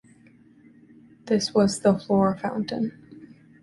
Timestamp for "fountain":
2.35-3.35